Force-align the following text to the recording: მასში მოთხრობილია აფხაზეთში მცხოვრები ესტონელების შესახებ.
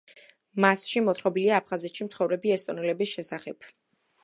მასში 0.63 1.03
მოთხრობილია 1.09 1.59
აფხაზეთში 1.61 2.07
მცხოვრები 2.09 2.55
ესტონელების 2.57 3.15
შესახებ. 3.19 3.71